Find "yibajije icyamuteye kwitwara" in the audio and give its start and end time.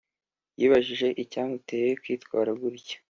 0.59-2.51